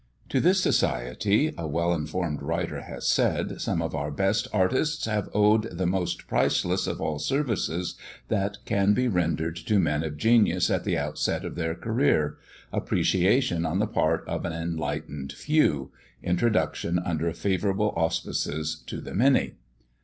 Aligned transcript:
"To 0.29 0.39
this 0.39 0.59
Society," 0.63 1.53
a 1.59 1.67
well 1.67 1.93
informed 1.93 2.41
writer 2.41 2.81
has 2.81 3.07
said, 3.07 3.61
"some 3.61 3.83
of 3.83 3.93
our 3.93 4.09
best 4.09 4.47
artists 4.51 5.05
have 5.05 5.29
owed 5.31 5.69
the 5.77 5.85
most 5.85 6.25
priceless 6.27 6.87
of 6.87 6.99
all 6.99 7.19
services 7.19 7.93
that 8.27 8.57
can 8.65 8.95
be 8.95 9.07
rendered 9.07 9.55
to 9.57 9.77
men 9.79 10.03
of 10.03 10.17
genius 10.17 10.71
at 10.71 10.85
the 10.85 10.97
outset 10.97 11.45
of 11.45 11.53
their 11.53 11.75
career 11.75 12.37
appreciation 12.73 13.63
on 13.63 13.77
the 13.77 13.85
part 13.85 14.27
of 14.27 14.43
an 14.43 14.53
enlightened 14.53 15.33
few 15.33 15.91
introduction 16.23 16.97
under 16.97 17.31
favourable 17.31 17.93
auspices 17.95 18.77
to 18.87 19.01
the 19.01 19.13
many." 19.13 19.53